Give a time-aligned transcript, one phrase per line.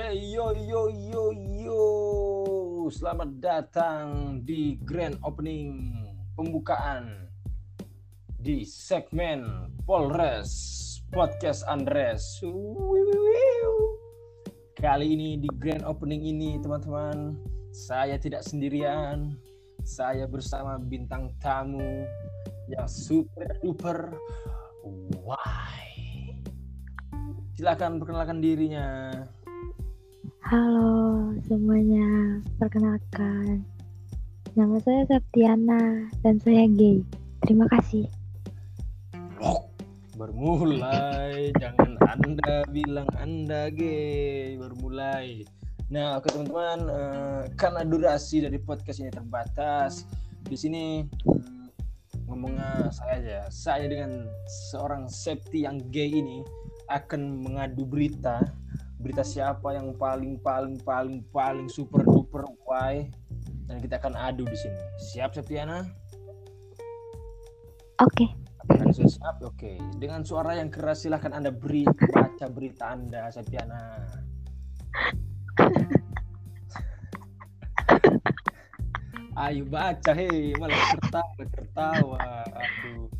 [0.00, 1.24] Hey yo yo yo
[1.60, 1.84] yo,
[2.88, 5.92] selamat datang di grand opening
[6.32, 7.28] pembukaan
[8.40, 9.44] di segmen
[9.84, 10.48] Polres
[11.12, 12.40] Podcast Andres.
[14.80, 17.36] Kali ini di grand opening ini teman-teman,
[17.68, 19.36] saya tidak sendirian,
[19.84, 22.08] saya bersama bintang tamu
[22.72, 24.16] yang super duper
[25.20, 25.84] why.
[27.52, 29.12] Silakan perkenalkan dirinya.
[30.50, 33.62] Halo semuanya, perkenalkan.
[34.58, 37.06] Nama saya Septiana dan saya gay.
[37.46, 38.10] Terima kasih.
[40.18, 44.58] Bermulai, jangan Anda bilang Anda gay.
[44.58, 45.46] Bermulai.
[45.86, 50.02] Nah, oke teman-teman, eh, karena durasi dari podcast ini terbatas,
[50.50, 53.38] di sini hmm, ngomongnya saya aja.
[53.54, 54.26] Saya dengan
[54.74, 56.42] seorang Septi yang gay ini
[56.90, 58.42] akan mengadu berita
[59.00, 63.08] berita siapa yang paling paling paling paling super duper why
[63.64, 64.76] dan kita akan adu di sini.
[65.12, 65.88] Siap Septiana?
[68.00, 68.32] Oke,
[68.64, 69.36] Apakah sudah siap?
[69.42, 69.82] Oke.
[69.96, 73.80] Dengan suara yang keras silahkan Anda beri baca berita Anda Septiana.
[79.40, 82.44] Ayo baca hei, malah tertawa tertawa.
[82.52, 83.19] Aduh.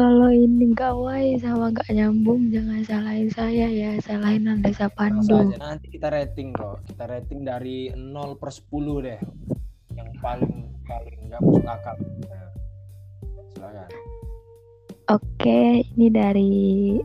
[0.00, 5.52] Kalau ini nggak wai sama nggak nyambung, jangan salahin saya ya, salahin Sapandu.
[5.52, 6.80] aja nanti kita rating kok.
[6.88, 9.20] Kita rating dari 0 per 10 deh.
[9.92, 11.96] Yang paling paling nggak masuk akal.
[12.00, 12.48] Nah,
[13.52, 13.88] silakan.
[15.12, 16.96] Oke, ini dari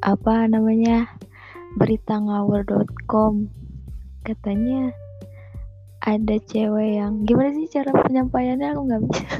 [0.00, 1.12] apa namanya
[1.76, 3.44] berita ngawur.com
[4.24, 4.88] katanya
[6.00, 9.36] ada cewek yang gimana sih cara penyampaiannya aku nggak bisa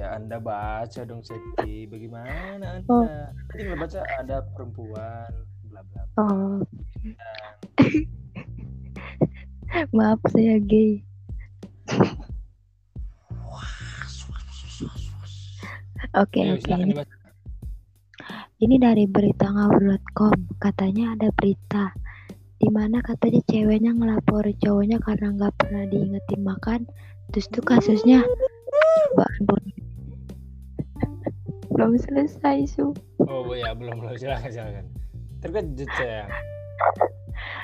[0.00, 1.84] Ya Anda baca dong Septi.
[1.84, 2.88] Bagaimana Anda?
[2.88, 3.04] Oh.
[3.04, 5.28] Nanti baca ada perempuan
[5.70, 6.02] bla bla.
[6.02, 6.22] bla.
[6.24, 6.58] oh
[9.96, 10.98] maaf saya gay
[16.10, 17.06] oke oke silakan
[18.60, 20.60] ini dari berita ngawur.com.
[20.60, 21.96] Katanya ada berita
[22.60, 26.80] di mana katanya ceweknya ngelaporin cowoknya karena nggak pernah diingetin makan.
[27.32, 28.20] Terus tuh kasusnya
[29.16, 29.69] cobaan bunuh.
[31.80, 32.92] Belum selesai su.
[33.24, 34.84] Oh ya belum belum silakan silakan.
[35.40, 36.28] Terkejut saya.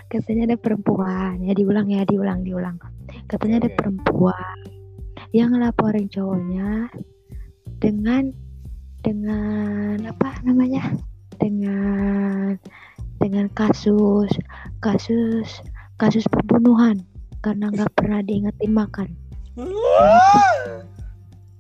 [0.09, 1.45] Katanya ada perempuan.
[1.45, 2.81] Ya diulang ya diulang diulang.
[3.29, 3.77] Katanya ada Oke.
[3.77, 4.57] perempuan
[5.37, 6.89] yang ngelaporin cowoknya
[7.77, 8.33] dengan
[9.05, 10.97] dengan apa namanya
[11.37, 12.57] dengan
[13.21, 14.33] dengan kasus
[14.81, 15.61] kasus
[16.01, 17.05] kasus pembunuhan
[17.45, 19.09] karena nggak pernah diingetin makan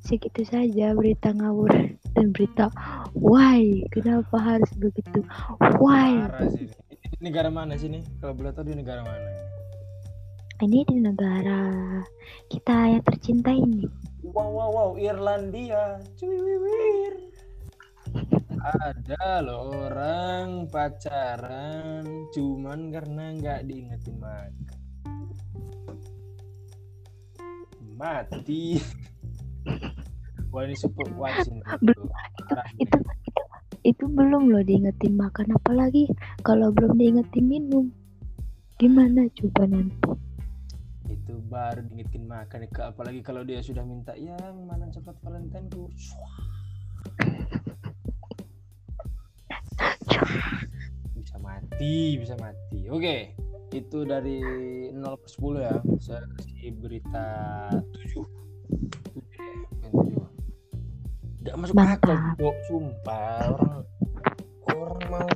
[0.01, 1.71] segitu saja berita ngawur
[2.17, 2.73] dan berita
[3.13, 5.21] why kenapa harus begitu
[5.77, 6.73] why ini.
[7.21, 8.03] Negara mana sih nih?
[8.21, 9.29] Kalau boleh tahu di negara mana?
[10.57, 12.01] ini di negara
[12.49, 13.85] kita yang tercinta ini
[14.27, 16.03] Wow wow wow Irlandia.
[16.19, 17.15] Cuwiwiwir.
[18.59, 24.53] Ada loh orang pacaran cuman karena nggak diingetin makan.
[27.95, 28.83] Mati.
[30.57, 31.61] Wah ini super watching.
[31.85, 32.09] Belum,
[32.41, 32.97] itu itu
[33.85, 35.53] itu belum loh diingetin makan.
[35.53, 36.09] Apalagi
[36.41, 37.93] kalau belum diingetin minum.
[38.81, 40.17] Gimana coba nanti?
[41.13, 45.93] Itu baru diingetin makan Ke- apalagi kalau dia sudah minta yang mana coklat Valentine ku.
[51.21, 52.89] Bisa mati bisa mati.
[52.89, 53.37] Oke
[53.77, 54.41] itu dari
[54.89, 55.77] 0 ke 10 ya.
[56.01, 57.27] Saya kasih berita
[57.93, 58.46] 7
[61.47, 62.39] 7 Nggak masuk akal Mantap.
[62.43, 62.57] Dok.
[62.67, 63.83] sumpah orang
[64.75, 65.31] orang mau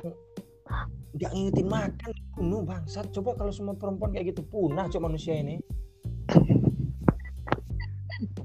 [1.15, 5.63] nggak ngingetin makan bunuh bangsat coba kalau semua perempuan kayak gitu punah coba manusia ini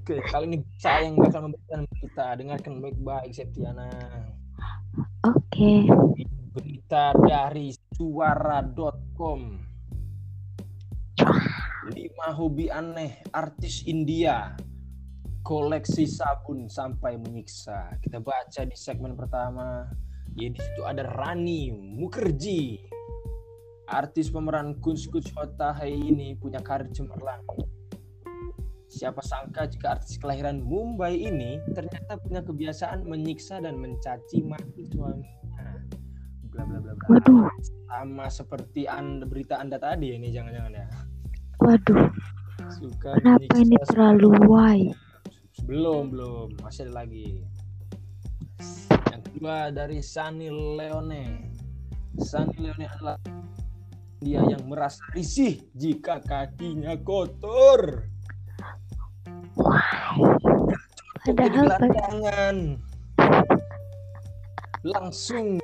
[0.07, 2.39] Oke, kali ini saya yang bakal memberikan berita.
[2.39, 3.91] Dengarkan baik-baik, Septiana.
[5.27, 5.75] oke
[6.55, 9.41] Berita dari suara.com.
[11.91, 14.55] Lima hobi aneh artis India.
[15.47, 18.03] Koleksi sabun sampai menyiksa.
[18.03, 19.87] Kita baca di segmen pertama.
[20.35, 22.83] Ya, di situ ada Rani Mukherjee.
[23.87, 27.47] Artis pemeran Kunz Hai ini punya karir cemerlang.
[28.91, 35.79] Siapa sangka jika artis kelahiran Mumbai ini ternyata punya kebiasaan menyiksa dan mencaci maki suaminya.
[36.51, 37.07] Bla bla bla bla.
[37.07, 37.47] waduh
[37.87, 40.87] Sama seperti anda, berita Anda tadi ini jangan-jangan ya.
[41.63, 42.11] waduh
[42.67, 44.81] Suka kenapa ini terlalu why
[45.67, 46.55] Belum, belum.
[46.63, 47.43] Masih ada lagi.
[49.11, 51.51] Yang kedua dari Sunny Leone.
[52.23, 53.19] Sunny Leone adalah
[54.23, 58.07] dia yang merasa risih jika kakinya kotor.
[61.27, 62.59] Jadi Padahal.
[64.87, 65.59] Langsung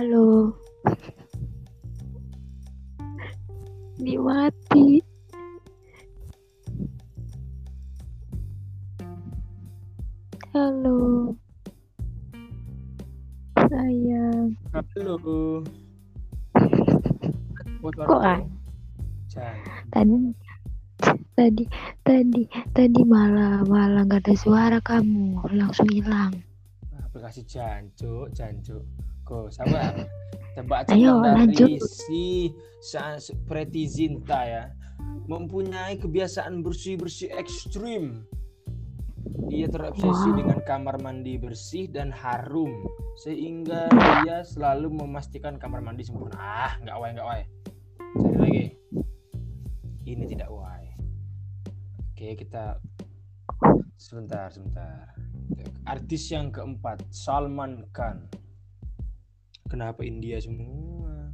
[0.00, 0.56] Halo.
[4.00, 5.04] Dimati.
[10.56, 10.96] Halo.
[13.60, 14.56] Sayang.
[14.72, 15.68] halo.
[17.84, 18.40] Kok ah?
[19.92, 20.16] Tadi
[21.36, 21.64] tadi
[22.00, 22.42] tadi
[22.72, 26.40] tadi malah malah nggak ada suara kamu langsung hilang.
[27.04, 28.80] aplikasi jancuk jancuk
[29.30, 29.94] kok sabar
[30.58, 31.78] coba Ayo, dari lanjut.
[31.86, 32.50] si
[33.46, 34.64] Preti Zinta ya.
[35.30, 38.26] Mempunyai kebiasaan bersih bersih ekstrim.
[39.46, 40.38] Dia terobsesi Wow.
[40.42, 42.74] dengan kamar mandi bersih dan harum
[43.14, 43.86] sehingga
[44.22, 46.34] dia selalu memastikan kamar mandi sempurna.
[46.34, 47.42] Ah nggak wae nggak wae.
[48.18, 48.64] Cari lagi.
[50.02, 50.88] Ini tidak wae.
[52.10, 52.82] Oke kita
[53.94, 55.14] sebentar sebentar.
[55.86, 58.26] Artis yang keempat Salman Khan
[59.70, 61.30] kenapa India semua?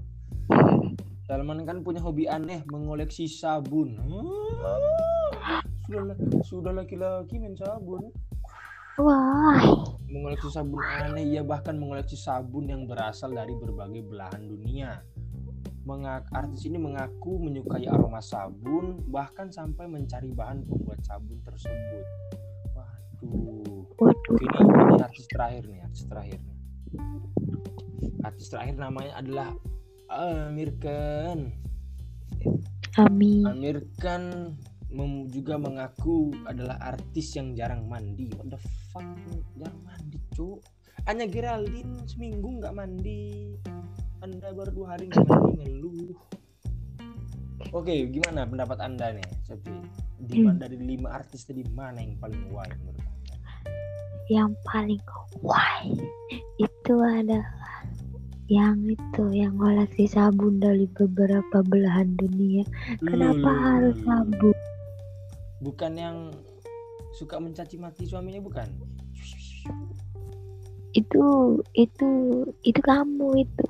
[1.24, 3.96] Salman Khan punya hobi aneh mengoleksi sabun.
[5.42, 8.12] Ah, sudah sudah laki-laki main sabun.
[9.00, 9.58] Wah,
[10.06, 15.02] mengoleksi sabun aneh ia bahkan mengoleksi sabun yang berasal dari berbagai belahan dunia.
[15.86, 22.06] Mengak- artis ini mengaku menyukai aroma sabun bahkan sampai mencari bahan pembuat sabun tersebut.
[22.74, 23.86] Waduh.
[24.36, 26.56] Ini, ini artis terakhir nih, artis terakhir nih.
[28.26, 29.48] Artis terakhir namanya adalah
[30.10, 31.54] Amir Khan.
[32.98, 33.46] Amin.
[33.46, 34.54] Amir Khan
[34.90, 38.26] mem- juga mengaku adalah artis yang jarang mandi.
[38.34, 39.06] What the fuck,
[39.54, 40.58] jarang mandi, cuk.
[41.06, 43.54] Anya Geraldine seminggu nggak mandi.
[44.18, 46.10] Anda baru dua hari nggak mandi ngeluh.
[47.70, 49.74] Oke, gimana pendapat Anda nih, Sofi?
[50.16, 50.58] Di Hmm.
[50.58, 53.36] dari lima artis tadi mana yang paling wide menurut Anda?
[54.26, 55.02] Yang paling
[55.38, 55.94] why
[56.58, 57.46] itu adalah
[58.46, 62.62] yang itu yang koleksi sabun dari beberapa belahan dunia.
[63.02, 64.56] Kenapa Loh, loh, harus sabun?
[65.56, 66.16] bukan yang
[67.16, 68.68] suka mencaci maki suaminya bukan
[70.92, 71.24] Itu
[71.72, 72.10] itu
[72.60, 73.64] itu kamu itu.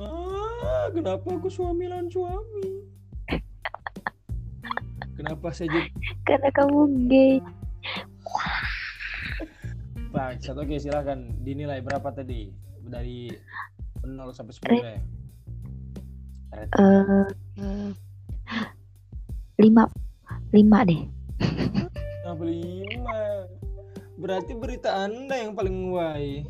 [0.00, 2.64] ah kenapa aku suami lawan suami
[5.12, 5.88] kenapa saya jadi
[6.24, 7.36] Karena kamu gay.
[10.10, 12.48] bangsat oke silakan dinilai berapa tadi
[12.82, 13.28] dari
[14.16, 15.00] 0 sampai 10 deh
[16.50, 16.72] Rating.
[17.62, 17.90] Eh
[19.60, 19.84] lima
[20.56, 21.04] lima deh.
[22.24, 23.18] Kenapa lima
[24.20, 26.44] berarti berita anda yang paling wai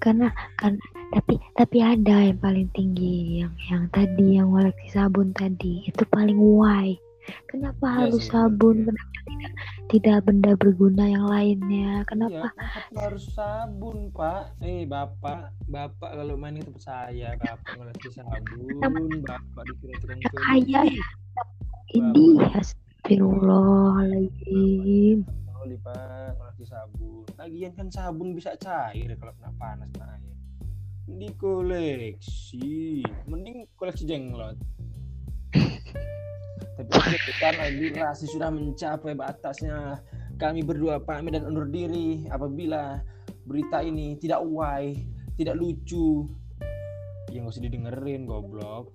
[0.00, 0.28] Karena
[0.60, 6.02] karena tapi tapi ada yang paling tinggi yang yang tadi yang koleksi sabun tadi itu
[6.12, 6.92] paling why.
[7.48, 8.84] Kenapa Iya harus sabun?
[8.84, 9.52] Kenapa tidak
[9.92, 12.00] tidak benda berguna yang lainnya?
[12.00, 12.48] Ya, Kenapa?
[12.56, 14.56] kenapa harus sabun, Pak?
[14.64, 21.04] Eh, Bapak, Bapak kalau main itu saya, Bapak ngoleksi sabun, Bapak dikira tukang kaya ya.
[21.92, 25.28] Ini astagfirullahaladzim.
[25.60, 27.28] Oli, Pak, ngoleksi sabun.
[27.36, 30.32] Lagian kan sabun bisa cair kalau kena panas kena air.
[31.12, 34.56] Dikoleksi, mending koleksi jenglot.
[36.72, 36.88] Tapi
[37.36, 40.00] karena durasi sudah mencapai batasnya,
[40.40, 43.04] kami berdua pamit dan undur diri apabila
[43.44, 44.96] berita ini tidak why,
[45.36, 46.26] tidak lucu.
[47.28, 48.92] Ya nggak usah didengerin, goblok.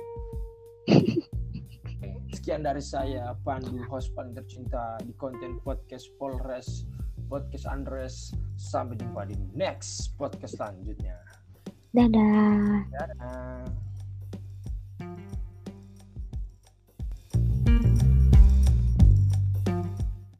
[2.35, 6.85] Sekian dari saya, Pandu, host paling tercinta di konten podcast Polres,
[7.29, 8.33] podcast Andres.
[8.57, 11.17] Sampai jumpa di next podcast selanjutnya.
[11.93, 12.89] Dadah.
[12.89, 13.65] Dadah.